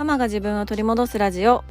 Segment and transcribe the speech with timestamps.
[0.00, 1.62] ママが自分を取り戻すラジオ。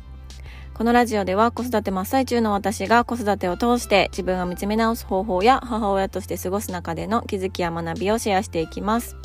[0.75, 9.17] このラジオでは子育て真っ最中の私が子育てを通して自分を見つめ直す方法や母親として過ごす中での気づきや学びをシェアしていきます。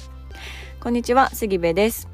[0.81, 2.14] こんにちは、杉部です。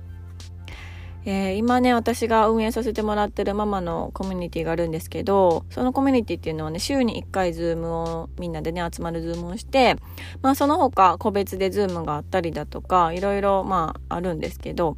[1.27, 9.97] えー、今ね、私が運営させてもらってるママのコミュニティがあるんですけど、そのコミュニティっていうのはね、週に1回 Zoom をみんなでね、集まる Zoom をして、
[10.41, 14.97] まあその他個別で Zoom があったりだとか、いろいろまああるんですけど、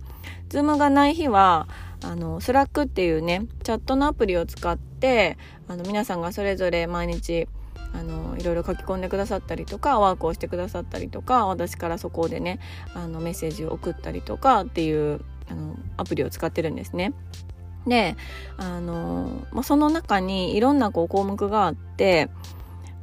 [0.48, 1.66] Zoom がない日は、
[2.04, 7.48] あの、 Slack っていうね、チャットのアプリを使って、あの、皆さんがそれぞれ毎日、
[7.94, 12.58] あのいろいろ書き込んでくださったりとかワークをしてくださったりとか私からそこでね
[12.94, 15.20] あのメッセージを送ったりとかっていう
[15.50, 17.12] あのアプリを使ってるんですね。
[17.86, 18.16] で
[18.58, 22.28] あの、まあ、その中にいろんなこう項目があって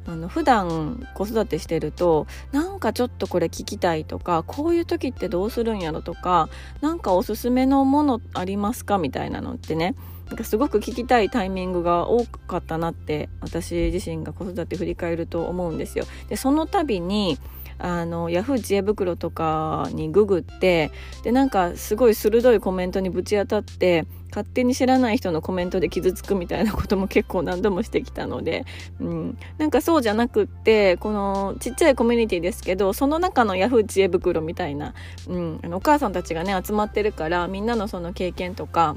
[0.06, 6.48] あの普段子育てしてるとなんかちょっとこれ聞きたいとかこういう時ってどうするんやろとか
[6.80, 8.96] なんかおすすめのものありますか？
[8.96, 9.94] みたいなのってね
[10.28, 16.06] なんかすごく聞きたいタイミングが多かったなって私自身が子育て振り返ると思うんですよ。
[16.28, 17.36] でその度に
[17.82, 20.90] あのヤフー知恵袋とかにググって
[21.22, 28.64] でなんかすごい鋭いコメントにぶち当たって勝手に知らない人のコメントで傷つくみたいなことも結構何度もしてきたので、
[29.00, 34.94] うん、なんかそうじゃなくってこのちっちゃいコミュニティですけどその中のヤフー知恵袋みたいな、
[35.26, 38.96] うん、あのお母さんたちがね集まってるからみんなのその経験とか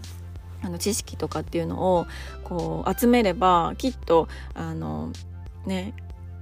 [0.61, 2.06] あの知識とかっていうのを
[2.44, 5.11] こう集めればきっとあの
[5.66, 5.94] ね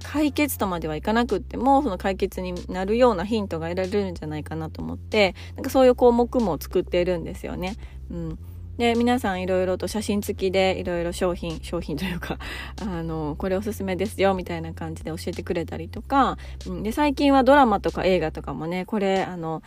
[0.02, 7.76] 解決とまではいかなくってもその解決になるようなヒントが得られるんじゃないかなと思ってなんかそういう項目も作っているんですよね。
[8.10, 8.38] うん、
[8.78, 12.38] で皆さんいろいろと写真付きでいろいろ商品商品というか
[12.80, 19.62] あのこれおすすめですよみたいな感じで教えてくれたりとか、うん、で最近はドラマとか映画とかもねこれあの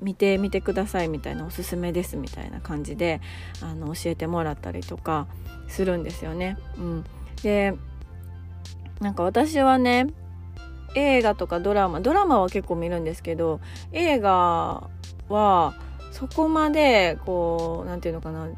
[0.00, 3.20] 見てみてくださいみたいなおすすめですみたいな感じで
[3.62, 5.26] あの教えてもらったりとか
[5.68, 6.56] するんですよね。
[6.78, 7.04] うん、
[7.42, 7.74] で
[9.00, 10.06] なんか私はね
[10.94, 13.60] 映画とかドラマドラマは結構見るんですけど
[13.92, 14.88] 映画
[15.28, 15.74] は
[16.12, 18.48] そこまでこう何て言うのかな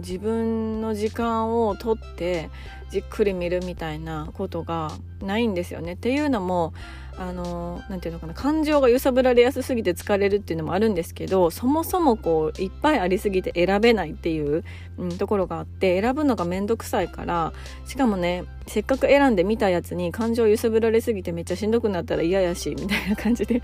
[0.00, 2.50] 自分の時間をとって
[2.90, 4.90] じっくり見るみたいなことが
[5.22, 5.94] ないんですよね。
[5.94, 6.74] っていうのも
[7.18, 14.64] あの何て言うのかな感情が揺さぶられやすすぎて疲れるっていうのもあるんですけどそもそもこういっぱいありすぎて選べないっていう、
[14.96, 17.52] うん、ところがあって選ぶのが面倒くさいから
[17.86, 23.62] しかもねせっかく選んで見たやつに感情揺さぶられすぎてめっちゃしんどくなったら嫌やしみたいな感じで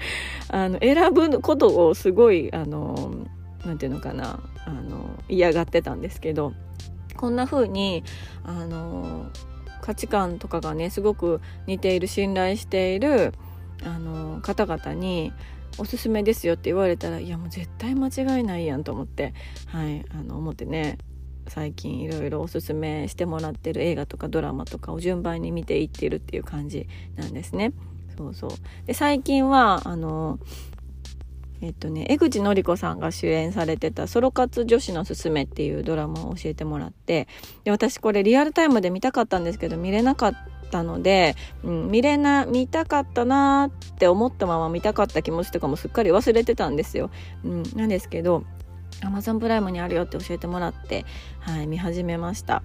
[0.48, 3.14] あの選ぶことをすごいあの
[3.64, 6.52] 何て言うのかなあの嫌がってたんですけど
[7.16, 8.04] こんな風に
[8.44, 9.30] あの
[9.80, 13.32] 価値観とかがねすごく似ている信頼している
[13.82, 15.32] あの方々に
[15.78, 19.32] おすすめですよって言われたらいやもう絶対間違いないやんと思って
[19.66, 20.98] はいあの思ってね
[21.46, 26.86] 最近いろいろおすすめしてもらってる映画とかドラマとかを順番に見ていってるっていう感じ
[27.16, 27.72] なんですね。
[28.18, 28.50] そうそう
[28.86, 30.40] で最近はあの
[31.60, 37.26] えっとね、江口のり子さんが主演されてたソロ活女子のすすめっていうドラマを教えてもらって、
[37.64, 40.34] で、私これリアルタイムで見たかったんですけど、見れなかっ
[40.70, 47.10] たので、うん、見れな、見たかったなーって思ったまま見たかった気持ちとかもすっかり忘れてたんですよ。
[47.44, 48.44] うん、なんですけど、
[49.00, 51.04] Amazon プライムにあるよって教えてもらって、
[51.40, 52.62] はい、見始めました。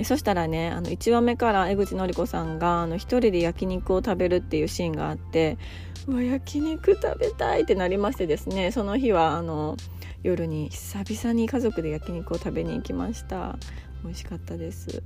[0.00, 5.58] でそしたらねあの1話目から江口のり子さんがあの1人で焼肉を食べるっていうシーンがあって
[6.06, 9.76] うわ焼肉食べたいってなりましてですねその日はあの
[10.22, 13.58] 夜に久々に家族で焼肉を食べに行きました。
[14.04, 15.02] 美味しかったです。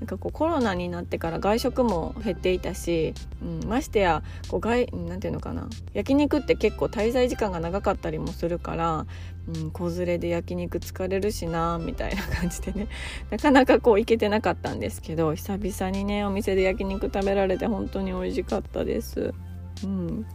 [0.00, 5.68] なんかこうコロナになってから外食も減っていたし、うん、ましてやこう外なんていうのかな。
[5.94, 9.06] 焼肉って結構滞在時間が長かったりもするから、
[9.54, 12.88] うん、子連れで焼肉疲れるしなみたいな感じでね。
[13.30, 19.32] なかなかこう行けてなかったんですけど久々にねお店で焼肉食べられて本当に美味しかったです。
[19.84, 20.26] うん。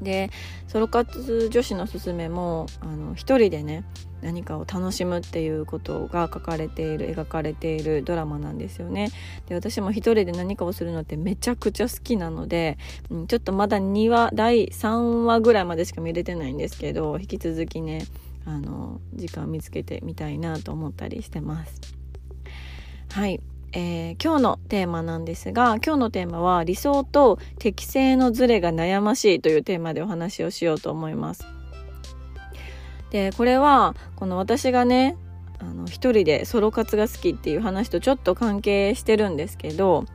[0.00, 0.30] で
[0.68, 3.84] ソロ活女子のすすめもあの一人でね
[4.22, 9.10] 何かを楽しむっていうことが書かれている描かれているドラマなんですよね。
[9.48, 12.78] で私も一人で何かをするのってめちゃくちゃ好きなので、
[13.10, 18.06] うん、ちょっとまだ2話第3話ぐらいまでしか見れてないんですけど引き続きね
[18.46, 21.80] あの時間見つけてみたいなと思ったりしてます。
[23.10, 23.40] はい
[23.74, 31.51] えー、今日のテーマなんですが今日のテーマは理想と適正のズレが悩ましいというテーマでお話をしようと思います。
[33.12, 35.16] でこれはこの私がね
[35.58, 40.06] あの一人でソロ活が好きっていう話とちょっと関係してるんですけど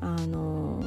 [0.00, 0.82] あの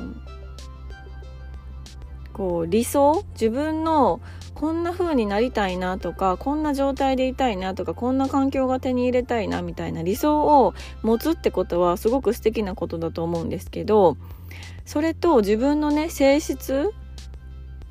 [2.33, 4.19] こう理想自分の
[4.55, 14.17] こんな風になりたいなとかこんな状態でいたいなとかこんな環境が手に入れたいなみたいな理想を持つってことはすごく素敵なことだと思うんですけど
[14.83, 16.91] それと自分のね性質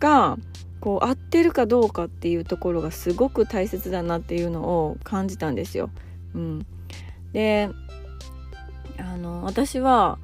[0.00, 0.38] が
[0.84, 5.88] こう合ってるかどうかっていうところがすごく大切だなっていうのを感じたんですよ。
[6.34, 6.66] うん、
[7.32, 7.70] で
[8.98, 10.18] あの私は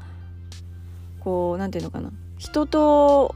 [1.21, 3.35] こう何て言うのかな人と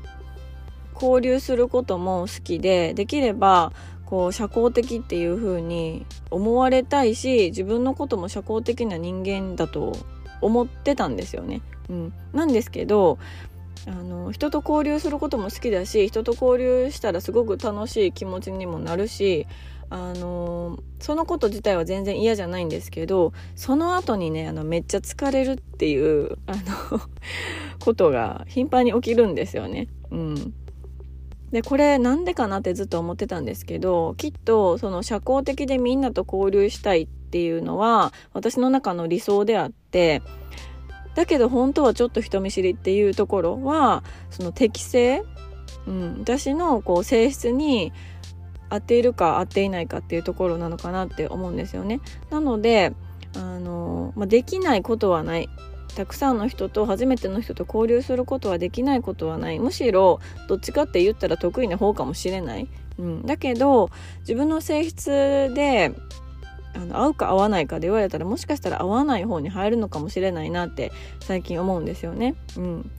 [0.93, 3.73] 交流することも好きでできれば
[4.05, 9.97] こう社交的っていう風に思われたいし自分のことも社交的な人間だと
[10.43, 11.63] 思ってたんですよね。
[11.89, 13.19] うん、なんですけど
[13.87, 19.47] あの人と交流することも好きだし人と交流したらすごく楽しい気持ちにもなるし
[19.91, 26.57] あのそのこと自体は全然嫌じゃないんですけどその後にねあのめっちゃ疲れるっていうあ
[26.91, 27.01] の
[27.79, 29.89] ことが頻繁に起きるんですよね。
[30.11, 30.55] うん、
[31.51, 40.23] でこれなんでかなってずっと思ってたんですけどきっとその社交的でみんなと交流したいっていうのは私の中の理想であって
[41.15, 45.23] だけど本当はちょっと人見知りっていうところはその適性、
[45.87, 47.93] うん、私のこう性質に
[48.69, 52.01] 合っているか合っていないかっていうところなのかなって思うんですよね。
[52.31, 52.93] なので
[53.37, 55.49] あの、まあ、できないことはない。
[55.95, 59.61] たくさんの人と初めての人と交流することはできないことはない。
[59.61, 60.19] むしろ
[60.49, 62.69] どっちかって言ったら得意な方かもしれない、
[62.99, 63.91] うん、だけど
[64.21, 65.93] 自分の性質で
[66.75, 72.35] あの合うか合わないかで言われたらもしかしたら合わない方に入るのかもしれないなって最近思うんですよね。
[72.57, 72.91] うん、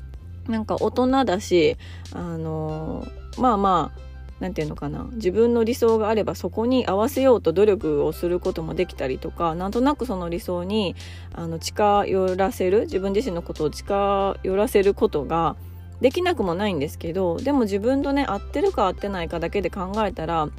[0.48, 1.78] なんか大人だし
[2.14, 3.06] あの
[3.38, 4.06] まあまあ
[4.40, 10.96] 何て言うのかな自分の理想があればそこに合わせようと努力をすることもできたりとかなんとなくその理想に
[11.34, 15.56] あの近寄らせる自分自身のことを近寄らせることが
[16.02, 20.50] できなくもないんですけどでも自分とね合ってるか合ってないかだけで考えたら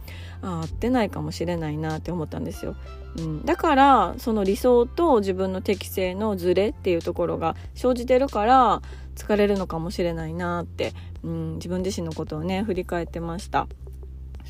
[0.43, 2.77] あ合ってないかもしれないなって思ったんですよ。
[3.19, 8.83] うん、だからその理想と自分の適性のズレっていうところが生じてるから
[9.15, 10.93] 疲れるのかもしれないなって、
[11.23, 13.69] うん、自分自身のことをね振り返ってました。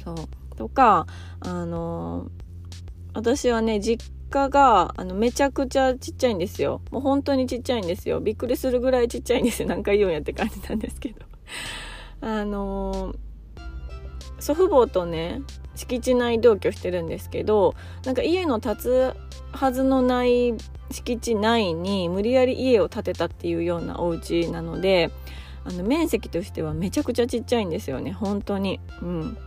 [0.05, 0.17] そう
[0.57, 1.07] とか
[1.41, 2.29] あの
[3.15, 6.81] 私はね実家があのめちゃくちゃちっちゃいんですよ。
[6.91, 8.21] もう本当にちっちゃいんですよ。
[8.21, 9.69] びっくりするぐらいちっちゃいんですよ。
[9.71, 11.21] 何回言うんやって感じなんですけど。
[12.21, 13.15] あの
[14.39, 15.43] 祖父母とね
[15.75, 17.75] 敷地内同居してるんですけど
[18.05, 19.15] なんか家の建つ
[19.53, 20.55] はずのない
[20.91, 25.11] 敷地内に無理やり家を建てたっていうようなお家なので
[25.65, 28.13] あの面積としてはめちゃくちゃちっちゃいんですよね。
[28.13, 28.81] 本当に。
[29.03, 29.39] うん。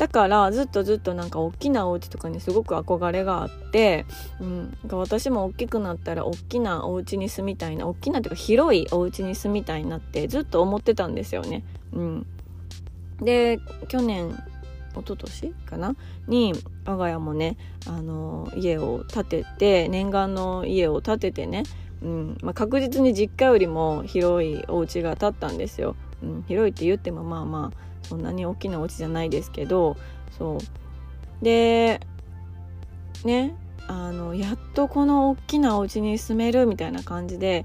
[0.00, 4.06] だからずっとずっとなんか大きなお家とかにすごく憧れがあって、
[4.40, 11.64] うん、私も大きくなったら大きなお家に住みたいな大きなっていうか広いお家に住みたいなってずっと思ってたんですよね。
[11.92, 12.26] うん、
[13.20, 14.30] で去年
[14.92, 15.94] 一昨年かな？
[16.26, 16.54] に
[16.86, 21.64] 我が家もねあの家を建てて念願の家を建ててね、
[22.00, 25.94] うんまあ、確実に実家よりも広いお家が建ったんですよ。
[26.22, 29.96] うん、広いって言ってもまあまあそんなに大きなお家じゃないですけど
[30.36, 31.44] そう。
[31.44, 32.00] で
[33.24, 33.54] ね
[33.86, 37.64] あのやっとこの大きなお家に住めるみたいな感じで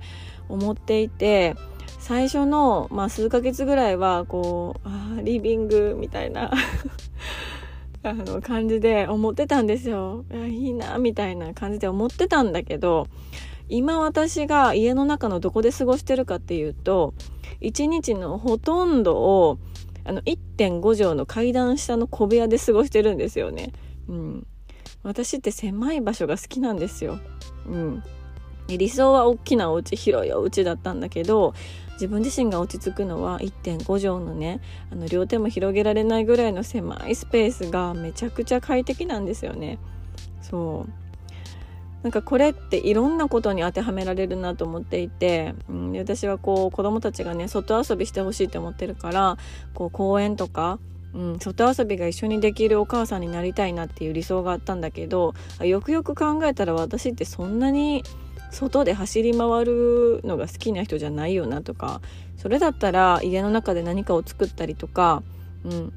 [0.50, 1.56] 思っていて
[2.00, 6.52] 最初の、まあ、数ヶ月ぐらいはこうあリビングみたいな
[8.04, 10.24] あの感じで思ってたんですよ。
[10.32, 13.08] いいなみたいな感じで思ってたんだけど
[13.70, 17.16] 今私が家の中のどこで過ごしてるかっていうと
[17.62, 19.58] 一日のほとんどを
[20.06, 23.74] あの1.5畳の階段下の小部屋で過ごしてるんですよね。
[24.08, 24.48] うん、
[25.04, 27.20] 私って狭い場所が好きなんですよ。
[27.68, 28.04] うん、
[28.68, 31.54] 理想は大きなお家広いお家だったんだけど
[31.94, 39.80] 自分自身が落ち着くのは1.5畳のねあの両手も広げられないぐらいの狭いスペースがめちゃくちゃ快適なんですよね。
[40.42, 41.05] そう
[42.06, 49.40] なんかこれっていろんなことに当てはめられるなと思っていて、うん、私はこう子供たちがね外遊びしてほしいと思ってるから
[49.74, 50.78] こう公園とか
[51.16, 58.04] うん、外遊びが一緒にできるお母さんになりたいなっていう理想があったんだけどよくよく考えたら私ってそんなに
[58.52, 62.02] 外で走り回るのが好きな人じゃないよなとか
[62.36, 65.24] それだったら家の中で何かを作ったりとか、
[65.64, 65.94] うん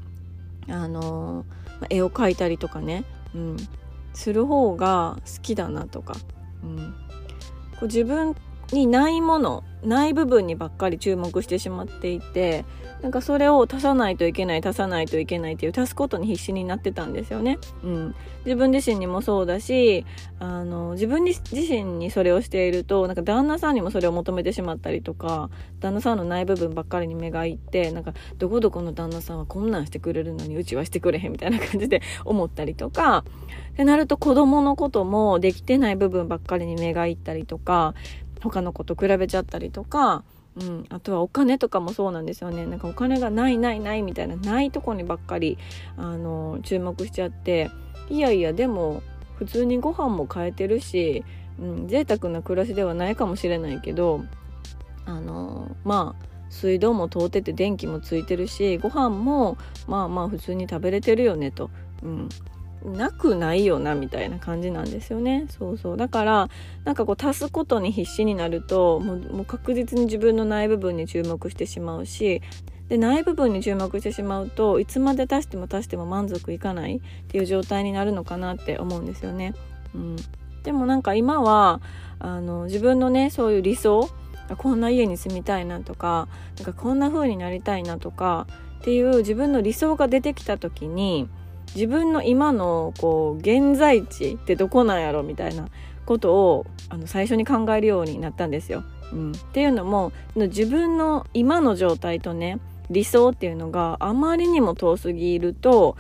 [0.71, 1.45] あの
[1.91, 3.57] 絵を描いたりとかね、うん、
[4.19, 6.17] する方が好きだなとか、
[6.65, 6.95] うん、
[7.75, 8.35] こう自分
[8.73, 12.65] にないものない部分にばっかり注目してしまっていて
[13.03, 17.59] なんかそれを足さないといけない足さないといけないっていう足すことに必死になってたんですよね。
[17.85, 20.05] うん、自分自身にもそうだし
[20.41, 25.49] あの自分自身にそれをしているとなんか旦那さんにもそれを求めてしまったりとか
[25.79, 33.25] 旦那さんのない部分ばっかりに目がいってなんかどこどこの旦那さんはこんなんしてくれるのにうちはしてくれへんみたいな感じで 思ったりとか
[33.73, 37.95] ってなると子供のこともできてない部分ばっかりに目がいったりとか
[38.41, 40.25] 他の子と比べちゃったりとか。
[40.57, 45.57] うん、あとはお金とかもそうなんですよねなんかお金がないないないみたいなないとこにばっかり
[45.97, 47.71] あの注目しちゃって
[48.11, 49.03] いやいやでも
[49.37, 51.25] 普通にご飯も買えてるし、
[51.61, 54.25] うん、贅沢な暮らしではないかもしれないけど
[55.05, 61.71] あのまあ水道も通ってて電気もついてるしご飯もまあまあ普通に食べれてるよねと、
[62.03, 62.29] うん、
[62.85, 65.47] なくないよなみたいな感じなんですよね。
[65.51, 65.97] そうそう。
[65.97, 66.49] だから
[66.85, 72.43] なんかこう足すことに必死になるともうもう確実に自分のない部分に注目してしまうし
[72.89, 79.55] でない部分に注目してしまうといつまで足しても足しても満足いかないっていう状態になるのかなって思うんですよね。
[79.95, 80.17] うん、
[80.63, 81.81] でもなんか今は
[82.19, 84.09] あの自分のねそういう理想
[84.57, 88.47] こんな家に住みたいなとかなんかこんな風になりたいなとか
[88.79, 91.29] っていう自分の理想が出てきた時に
[91.75, 95.69] 自分の今のこう現在地ってどこなんやろみたいな
[96.07, 98.83] ことをあの最初に考えるようになったんですよ。
[99.13, 102.59] うん、っていうのも自分の今の状態とね
[102.91, 105.97] 理想っていうのがあまりにも遠すぎると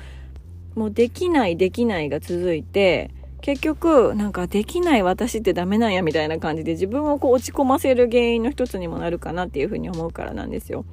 [0.74, 3.10] もうできないできないが続いて
[3.40, 10.84] 結局なんかできない私ってダメなんやみたいな感じで自分をこう落ち込ませる原因の一つにもなるかなっていうふうに思うからなんですよ。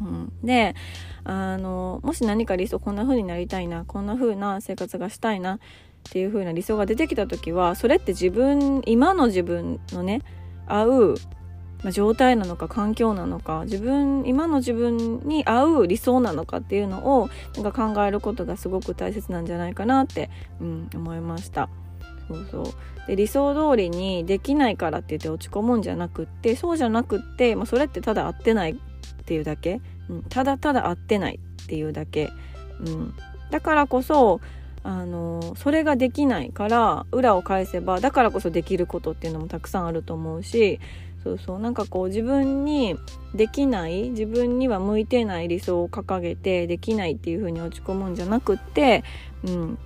[0.00, 0.74] うん、で
[1.24, 5.58] あのもし何か理想こんな風になりたいなこんな風な生活がしたいなっ
[6.10, 10.22] ていう風な理想が出てきた時はそれって自分今の自分のね
[10.66, 11.14] 合う、
[11.82, 21.68] ま、状態なのか環境なのか自分今の自分に合う理想なのかっていうのをなんか考えることがすごく大切なんじゃないかなって、うん、思いました。
[22.28, 22.64] そうそう
[23.06, 28.80] で理想通りにできないからって言って落ち込むんじゃなくってそうじゃなくって、まあ、それってただ合ってない
[29.24, 29.80] っていうだけ？
[30.10, 32.30] うん、ただただ合ってないっていうだけ、
[32.80, 33.14] うん、
[33.50, 34.42] だからこそ
[34.82, 40.78] あのそれができないから裏を返せばだからこそできることっていうのもたくさんあると思うし
[41.22, 41.58] そうそう。
[41.58, 42.96] なんかこう自分に
[43.34, 49.04] できない自分には向いてない理想を掲げてできないっていう風に落ち込むんじゃなくって、
[49.44, 49.78] うん、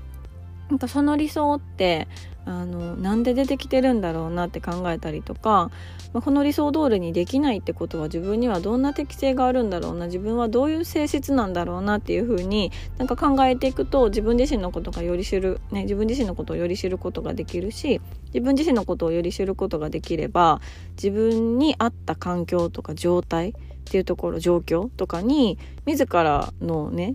[0.70, 2.08] なんかその理想って
[2.48, 5.70] あのなんで出てきてるんだろうなって考えたりとか、
[6.14, 23.52] まあ、この理想通りにできないってことは自分にはどんな適性があるんだろうな自分はどういう性質なんだろうなっていうふうになんか考えていくと自分自身のことがより知る、ね、自分自身のことをより知ることができるし自分自身のことをより知ることができれば自分に合った環境とか状態っ
[23.84, 27.14] ていうところ状況とかに自らのね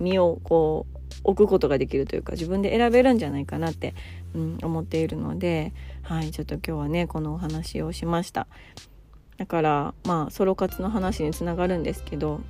[0.00, 0.91] 身をこう
[1.24, 3.94] 置くことができるというか自分で選べるんじゃないかなって、
[4.34, 8.46] うん、思っているのではいちょっと今日はねこのお話をしました。
[9.38, 12.40] だからまあソロ活の話につながるんですけど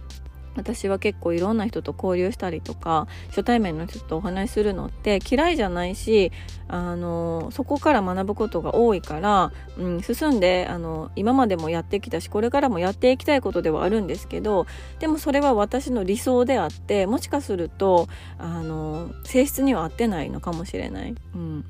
[0.54, 6.32] 私は結構いろんな人と交流したりとか初対面の人とお話しするのって嫌いじゃないし
[6.68, 14.66] あのそこから学ぶことが多いから、うん、進んであの今までもやってきたしこれからもやっていきたいことではあるんですけど
[14.99, 21.14] でもそれは私の理想であってもしかするとあの性質には合ってないのかもしれない。
[21.35, 21.64] うん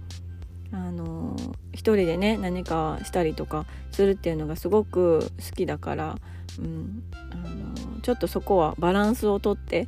[0.72, 1.36] あの
[1.72, 6.16] 一人でね何かしたりとかするっていうのがすごく好きだから、
[6.58, 9.86] うん、あのちょっとそこはバランスをとって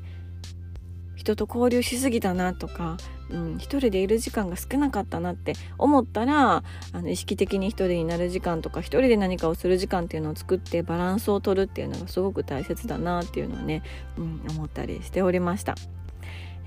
[1.16, 2.98] 人と交流しすぎたなとか、
[3.30, 6.62] うん、一人でいる時間が少なかったなって思ったら
[6.92, 13.82] あの意識的に一人になる時間とか一人で何かをする時間っていうのを作ってバランスをとるっていうのがすごく大切だなっていうのはね、
[14.18, 15.76] うん、思ったりしておりました。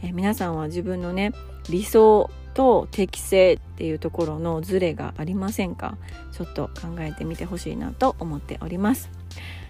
[0.04, 1.34] え、皆さんは自分のね
[1.70, 5.96] 理想と適性っていうところのズレがありませんか？
[6.32, 9.12] ちょっと考えてみてほしいなと思っております。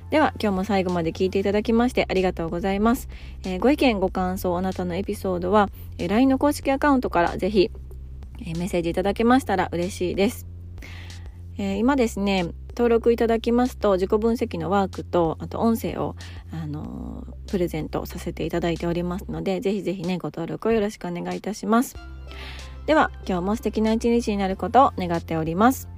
[0.10, 3.10] では今日も最後まで聞いていただきましてありがとうございます、
[3.44, 5.67] えー、ご意見ご感想あなたのエピソードは、
[5.98, 7.72] えー、LINE の公式アカウントからぜひ、
[8.39, 10.48] えー、メッセージいただけましたら嬉しいです、
[11.58, 16.15] え今ですね登録いただきますと自己分析のワークとあと音声を、
[16.53, 21.98] あのプレゼントさせていただいておりますのでぜひぜひねご登録をよろしくお願いいたします。
[22.88, 25.89] では今日も素敵な一日になることを願っております。